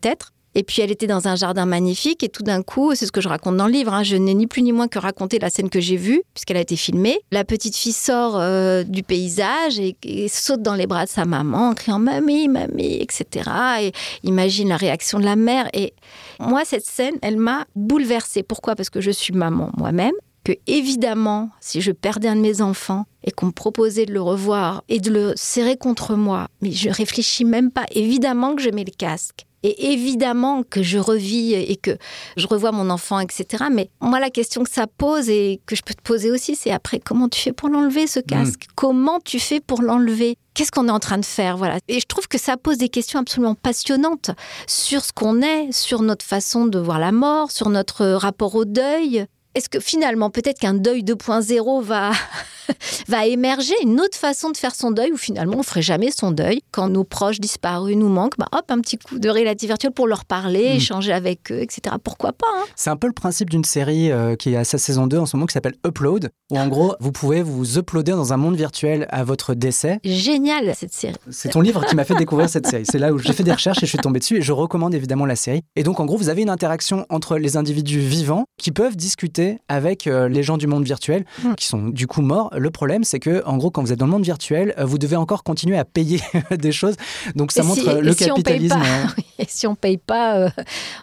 [0.53, 3.21] Et puis elle était dans un jardin magnifique et tout d'un coup, c'est ce que
[3.21, 5.49] je raconte dans le livre, hein, je n'ai ni plus ni moins que raconté la
[5.49, 7.19] scène que j'ai vue, puisqu'elle a été filmée.
[7.31, 11.23] La petite fille sort euh, du paysage et, et saute dans les bras de sa
[11.23, 13.49] maman en criant Mamie, mamie, etc.
[13.81, 13.91] Et
[14.23, 15.69] imagine la réaction de la mère.
[15.73, 15.93] Et
[16.39, 18.43] moi, cette scène, elle m'a bouleversée.
[18.43, 18.75] Pourquoi?
[18.75, 23.05] Parce que je suis maman moi-même que évidemment, si je perdais un de mes enfants
[23.23, 26.89] et qu'on me proposait de le revoir et de le serrer contre moi, mais je
[26.89, 29.45] réfléchis même pas, évidemment que je mets le casque.
[29.63, 31.97] Et évidemment que je revis et que
[32.35, 33.65] je revois mon enfant, etc.
[33.71, 36.71] Mais moi, la question que ça pose et que je peux te poser aussi, c'est
[36.71, 38.65] après, comment tu fais pour l'enlever, ce casque?
[38.65, 38.73] Mmh.
[38.75, 40.37] Comment tu fais pour l'enlever?
[40.53, 41.57] Qu'est-ce qu'on est en train de faire?
[41.57, 41.77] Voilà.
[41.87, 44.31] Et je trouve que ça pose des questions absolument passionnantes
[44.67, 48.65] sur ce qu'on est, sur notre façon de voir la mort, sur notre rapport au
[48.65, 52.11] deuil, est-ce que finalement, peut-être qu'un deuil 2.0 va,
[53.07, 56.31] va émerger, une autre façon de faire son deuil, où finalement on ferait jamais son
[56.31, 56.61] deuil?
[56.71, 60.07] Quand nos proches disparus nous manquent, bah, hop, un petit coup de réalité virtuelle pour
[60.07, 60.77] leur parler, mm.
[60.77, 61.95] échanger avec eux, etc.
[62.01, 62.63] Pourquoi pas hein?
[62.75, 65.25] C'est un peu le principe d'une série euh, qui est à sa saison 2 en
[65.25, 68.55] ce moment qui s'appelle Upload, où en gros, vous pouvez vous uploader dans un monde
[68.55, 69.99] virtuel à votre décès.
[70.03, 71.15] Génial cette série.
[71.29, 72.85] C'est ton livre qui m'a fait découvrir cette série.
[72.89, 74.95] C'est là où j'ai fait des recherches et je suis tombé dessus et je recommande
[74.95, 75.61] évidemment la série.
[75.75, 79.40] Et donc en gros, vous avez une interaction entre les individus vivants qui peuvent discuter
[79.67, 81.55] avec euh, les gens du monde virtuel mm.
[81.55, 82.49] qui sont du coup morts.
[82.57, 84.97] Le problème, c'est que en gros, quand vous êtes dans le monde virtuel, euh, vous
[84.97, 86.95] devez encore continuer à payer des choses.
[87.35, 88.77] Donc ça montre le capitalisme.
[88.77, 89.07] Hein.
[89.39, 90.49] et si on paye pas, euh,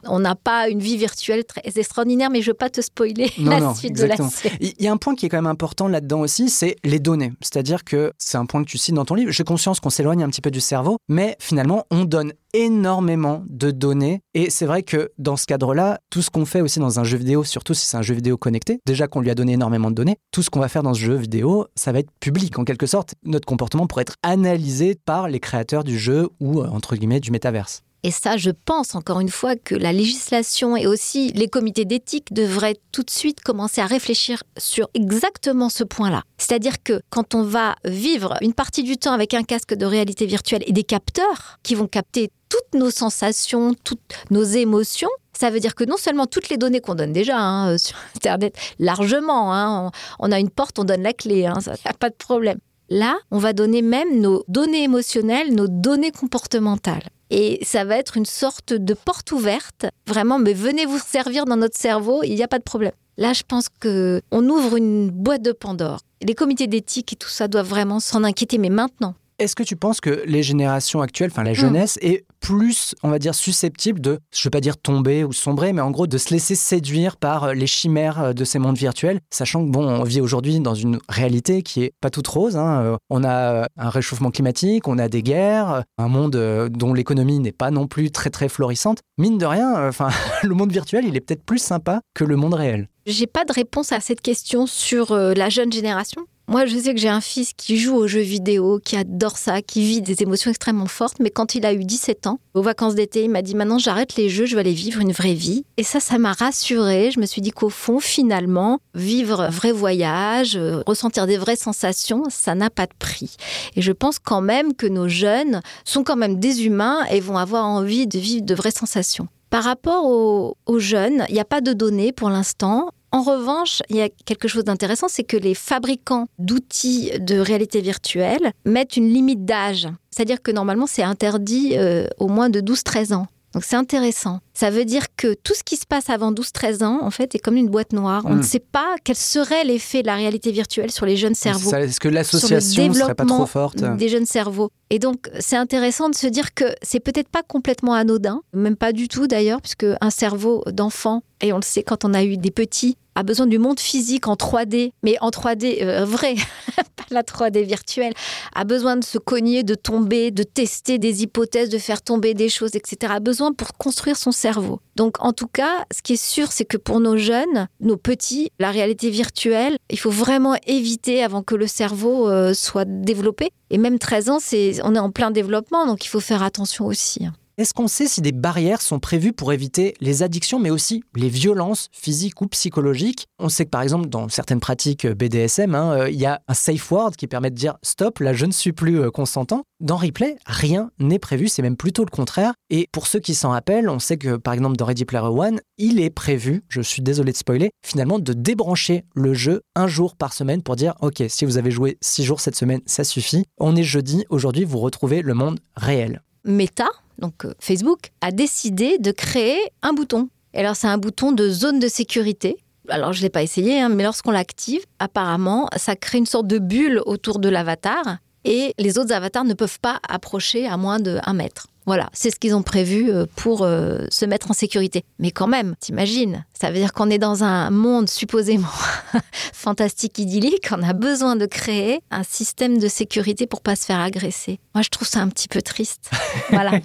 [0.05, 2.31] on n'a pas une vie virtuelle très extraordinaire.
[2.31, 4.75] Mais je veux pas te spoiler la suite de la série.
[4.79, 7.33] Il y a un point qui est quand même important là-dedans aussi, c'est les données.
[7.41, 9.31] C'est-à-dire que c'est un point que tu cites dans ton livre.
[9.31, 13.71] J'ai conscience qu'on s'éloigne un petit peu du cerveau, mais finalement, on donne énormément de
[13.71, 14.23] données.
[14.35, 17.19] Et c'est vrai que dans ce cadre-là, tout ce qu'on fait aussi dans un jeu
[17.19, 19.95] vidéo, surtout si c'est un jeu vidéo connecté, déjà qu'on lui a donné énormément de
[19.95, 22.65] données, tout ce qu'on va faire dans ce jeu vidéo, ça va être public en
[22.65, 23.15] quelque sorte.
[23.25, 27.31] Notre comportement pourrait être analysé par les créateurs du jeu ou, euh, entre guillemets, du
[27.31, 27.83] métaverse.
[28.05, 32.33] Et ça, je pense encore une fois que la législation et aussi les comités d'éthique
[32.33, 36.23] devraient tout de suite commencer à réfléchir sur exactement ce point-là.
[36.39, 40.27] C'est-à-dire que quand on va vivre une partie du temps avec un casque de réalité
[40.27, 45.61] virtuelle et des capteurs qui vont capter toutes nos sensations, toutes nos émotions, ça veut
[45.61, 49.55] dire que non seulement toutes les données qu'on donne déjà hein, euh, sur Internet, largement,
[49.55, 52.17] hein, on, a une porte, on donne la clé, hein, ça n'y a pas de
[52.17, 52.59] problème.
[52.91, 57.05] Là, on va donner même nos données émotionnelles, nos données comportementales.
[57.31, 59.87] Et ça va être une sorte de porte ouverte.
[60.09, 62.93] Vraiment, mais venez vous servir dans notre cerveau, il n'y a pas de problème.
[63.17, 66.01] Là, je pense que on ouvre une boîte de Pandore.
[66.23, 69.15] Les comités d'éthique et tout ça doivent vraiment s'en inquiéter, mais maintenant.
[69.39, 73.19] Est-ce que tu penses que les générations actuelles, enfin la jeunesse, est plus, on va
[73.19, 76.19] dire, susceptible de, je ne veux pas dire tomber ou sombrer, mais en gros de
[76.19, 79.87] se laisser séduire par euh, les chimères euh, de ces mondes virtuels, sachant que bon,
[79.87, 82.57] on vit aujourd'hui dans une réalité qui est pas toute rose.
[82.57, 82.83] Hein.
[82.83, 86.37] Euh, on a un réchauffement climatique, on a des guerres, un monde
[86.71, 89.01] dont l'économie n'est pas non plus très très florissante.
[89.19, 90.09] Mine de rien, enfin,
[90.43, 92.89] le monde virtuel, il est peut-être plus sympa que le monde réel.
[93.07, 96.27] J'ai pas de réponse à cette question sur la jeune génération.
[96.51, 99.61] Moi, je sais que j'ai un fils qui joue aux jeux vidéo, qui adore ça,
[99.61, 102.95] qui vit des émotions extrêmement fortes, mais quand il a eu 17 ans, aux vacances
[102.95, 105.67] d'été, il m'a dit maintenant j'arrête les jeux, je vais aller vivre une vraie vie.
[105.77, 107.11] Et ça, ça m'a rassurée.
[107.11, 111.55] Je me suis dit qu'au fond, finalement, vivre un vrai voyage, euh, ressentir des vraies
[111.55, 113.37] sensations, ça n'a pas de prix.
[113.77, 117.37] Et je pense quand même que nos jeunes sont quand même des humains et vont
[117.37, 119.29] avoir envie de vivre de vraies sensations.
[119.51, 122.89] Par rapport aux, aux jeunes, il n'y a pas de données pour l'instant.
[123.11, 127.81] En revanche, il y a quelque chose d'intéressant, c'est que les fabricants d'outils de réalité
[127.81, 129.89] virtuelle mettent une limite d'âge.
[130.11, 133.27] C'est-à-dire que normalement, c'est interdit euh, au moins de 12-13 ans.
[133.55, 134.41] Donc c'est intéressant.
[134.59, 137.39] Ça veut dire que tout ce qui se passe avant 12-13 ans, en fait, est
[137.39, 138.25] comme une boîte noire.
[138.25, 138.43] On ne hmm.
[138.43, 141.73] sait pas quel serait l'effet de la réalité virtuelle sur les jeunes cerveaux.
[141.73, 144.71] Est-ce que l'association ne serait pas trop forte Des jeunes cerveaux.
[144.91, 148.93] Et donc, c'est intéressant de se dire que c'est peut-être pas complètement anodin, même pas
[148.93, 152.37] du tout d'ailleurs, puisque un cerveau d'enfant, et on le sait quand on a eu
[152.37, 156.37] des petits, a besoin du monde physique en 3D, mais en 3D euh, vrai,
[156.77, 158.15] pas la 3D virtuelle,
[158.55, 162.49] a besoin de se cogner, de tomber, de tester des hypothèses, de faire tomber des
[162.49, 163.13] choses, etc.
[163.17, 164.48] A besoin pour construire son cerveau.
[164.97, 168.51] Donc en tout cas, ce qui est sûr, c'est que pour nos jeunes, nos petits,
[168.59, 173.51] la réalité virtuelle, il faut vraiment éviter avant que le cerveau euh, soit développé.
[173.71, 176.87] Et même 13 ans, c'est, on est en plein développement, donc il faut faire attention
[176.87, 177.27] aussi.
[177.59, 181.29] Est-ce qu'on sait si des barrières sont prévues pour éviter les addictions, mais aussi les
[181.29, 183.27] violences physiques ou psychologiques?
[183.41, 186.55] On sait que par exemple, dans certaines pratiques BDSM, hein, euh, il y a un
[186.55, 189.65] safe word qui permet de dire stop, là je ne suis plus euh, consentant.
[189.81, 192.53] Dans Replay, rien n'est prévu, c'est même plutôt le contraire.
[192.71, 195.61] Et pour ceux qui s'en rappellent, on sait que par exemple dans Ready Player One,
[195.79, 200.15] il est prévu, je suis désolé de spoiler, finalement de débrancher le jeu un jour
[200.15, 203.47] par semaine pour dire ok, si vous avez joué six jours cette semaine, ça suffit.
[203.59, 206.23] On est jeudi, aujourd'hui vous retrouvez le monde réel.
[206.45, 210.29] Meta, donc euh, Facebook, a décidé de créer un bouton.
[210.55, 212.57] Et alors c'est un bouton de zone de sécurité.
[212.89, 216.47] Alors je ne l'ai pas essayé, hein, mais lorsqu'on l'active, apparemment, ça crée une sorte
[216.47, 221.01] de bulle autour de l'avatar et les autres avatars ne peuvent pas approcher à moins
[221.01, 221.67] de 1 mètre.
[221.87, 225.05] Voilà, c'est ce qu'ils ont prévu euh, pour euh, se mettre en sécurité.
[225.19, 228.67] Mais quand même, t'imagines, ça veut dire qu'on est dans un monde supposément
[229.53, 230.71] fantastique, idyllique.
[230.73, 234.59] On a besoin de créer un système de sécurité pour pas se faire agresser.
[234.75, 236.11] Moi, je trouve ça un petit peu triste.
[236.51, 236.81] Voilà.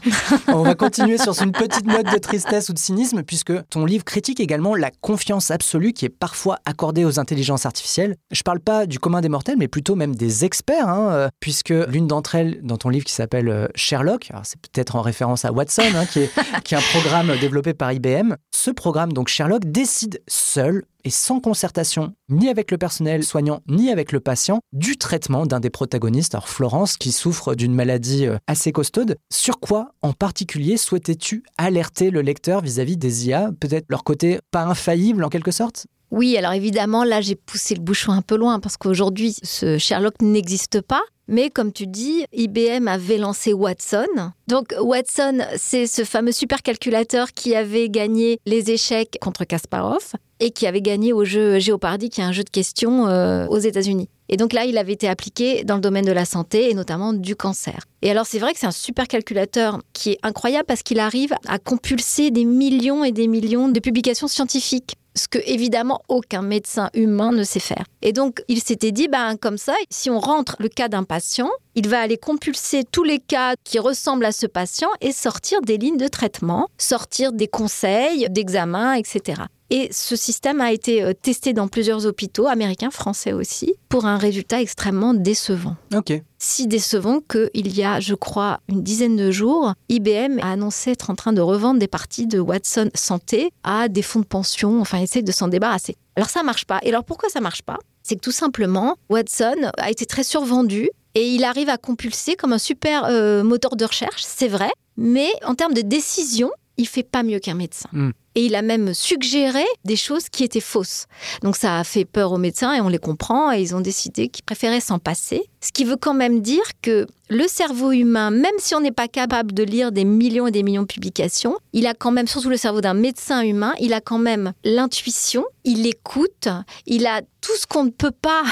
[0.47, 4.03] On va continuer sur une petite note de tristesse ou de cynisme, puisque ton livre
[4.03, 8.15] critique également la confiance absolue qui est parfois accordée aux intelligences artificielles.
[8.31, 11.69] Je parle pas du commun des mortels, mais plutôt même des experts, hein, euh, puisque
[11.69, 15.83] l'une d'entre elles, dans ton livre qui s'appelle Sherlock, c'est peut-être en référence à Watson,
[15.95, 16.31] hein, qui, est,
[16.63, 18.35] qui, est, un programme développé par IBM.
[18.53, 23.89] Ce programme, donc Sherlock, décide seul et sans concertation, ni avec le personnel soignant, ni
[23.89, 28.37] avec le patient, du traitement d'un des protagonistes, alors Florence, qui souffre d'une maladie euh,
[28.47, 29.17] assez costaude.
[29.31, 34.63] Sur quoi, en particulier, souhaitais-tu alerter le lecteur vis-à-vis des IA Peut-être leur côté pas
[34.63, 35.87] infaillible en quelque sorte?
[36.13, 40.21] Oui, alors évidemment, là, j'ai poussé le bouchon un peu loin parce qu'aujourd'hui, ce Sherlock
[40.21, 41.01] n'existe pas.
[41.27, 44.05] Mais comme tu dis, IBM avait lancé Watson.
[44.47, 50.67] Donc Watson, c'est ce fameux supercalculateur qui avait gagné les échecs contre Kasparov et qui
[50.67, 54.07] avait gagné au jeu Jeopardy, qui est un jeu de questions euh, aux États-Unis.
[54.29, 57.13] Et donc là, il avait été appliqué dans le domaine de la santé et notamment
[57.13, 57.85] du cancer.
[58.03, 61.57] Et alors c'est vrai que c'est un supercalculateur qui est incroyable parce qu'il arrive à
[61.57, 67.31] compulser des millions et des millions de publications scientifiques ce que évidemment aucun médecin humain
[67.31, 67.85] ne sait faire.
[68.01, 71.49] Et donc il s'était dit, ben, comme ça, si on rentre le cas d'un patient,
[71.75, 75.77] il va aller compulser tous les cas qui ressemblent à ce patient et sortir des
[75.77, 79.43] lignes de traitement, sortir des conseils, d'examens, etc.
[79.75, 84.17] Et ce système a été euh, testé dans plusieurs hôpitaux, américains, français aussi, pour un
[84.17, 85.75] résultat extrêmement décevant.
[85.95, 86.13] Ok.
[86.37, 91.09] Si décevant qu'il y a, je crois, une dizaine de jours, IBM a annoncé être
[91.09, 94.99] en train de revendre des parties de Watson Santé à des fonds de pension, enfin
[94.99, 95.97] essayer de s'en débarrasser.
[96.17, 96.79] Alors ça marche pas.
[96.83, 97.79] Et alors pourquoi ça marche pas?
[98.03, 102.53] C'est que tout simplement, Watson a été très survendu et il arrive à compulser comme
[102.53, 107.01] un super euh, moteur de recherche, c'est vrai, mais en termes de décision, il fait
[107.01, 107.89] pas mieux qu'un médecin.
[107.91, 108.11] Hmm.
[108.35, 111.05] Et il a même suggéré des choses qui étaient fausses.
[111.41, 114.27] Donc ça a fait peur aux médecins et on les comprend et ils ont décidé
[114.29, 115.43] qu'ils préféraient s'en passer.
[115.61, 119.07] Ce qui veut quand même dire que le cerveau humain, même si on n'est pas
[119.07, 122.49] capable de lire des millions et des millions de publications, il a quand même, surtout
[122.49, 126.49] le cerveau d'un médecin humain, il a quand même l'intuition, il écoute,
[126.85, 128.43] il a tout ce qu'on ne peut pas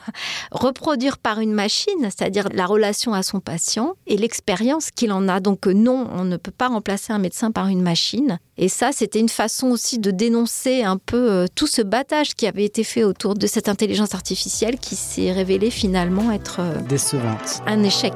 [0.50, 5.40] reproduire par une machine, c'est-à-dire la relation à son patient et l'expérience qu'il en a.
[5.40, 8.38] Donc non, on ne peut pas remplacer un médecin par une machine.
[8.58, 12.46] Et ça, c'était une façon aussi de dénoncer un peu euh, tout ce battage qui
[12.46, 17.60] avait été fait autour de cette intelligence artificielle qui s'est révélée finalement être euh, Décevante.
[17.66, 18.14] un échec.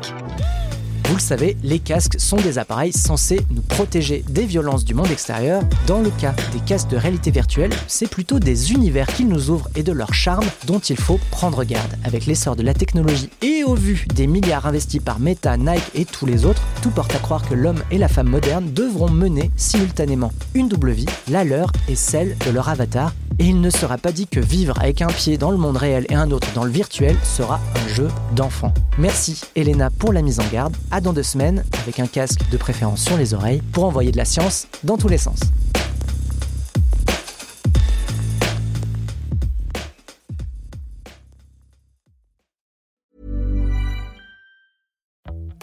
[1.10, 5.10] Vous le savez, les casques sont des appareils censés nous protéger des violences du monde
[5.10, 5.60] extérieur.
[5.88, 9.68] Dans le cas des casques de réalité virtuelle, c'est plutôt des univers qu'ils nous ouvrent
[9.74, 11.96] et de leur charme dont il faut prendre garde.
[12.04, 16.04] Avec l'essor de la technologie et au vu des milliards investis par Meta, Nike et
[16.04, 19.50] tous les autres, tout porte à croire que l'homme et la femme moderne devront mener
[19.56, 23.12] simultanément une double vie, la leur et celle de leur avatar.
[23.40, 26.06] Et il ne sera pas dit que vivre avec un pied dans le monde réel
[26.08, 28.72] et un autre dans le virtuel sera un jeu d'enfant.
[28.98, 30.76] Merci Elena pour la mise en garde.
[30.90, 34.16] À dans deux semaines avec un casque de préférence sur les oreilles pour envoyer de
[34.16, 35.40] la science dans tous les sens.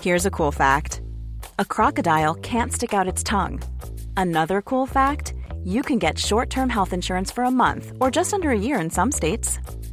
[0.03, 1.01] Here's a cool fact
[1.59, 3.59] a crocodile can't stick out its tongue.
[4.15, 5.33] Another cool fact
[5.65, 8.79] you can get short term health insurance for a month or just under a year
[8.79, 9.59] in some states.